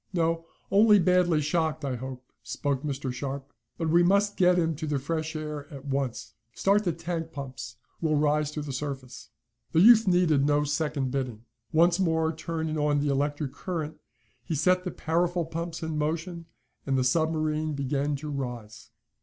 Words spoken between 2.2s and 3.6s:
spoke Mr. Sharp.